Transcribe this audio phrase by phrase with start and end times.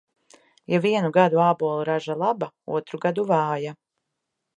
[0.73, 3.75] Ja vienu gadu ābolu raža laba, otru gadu vāja.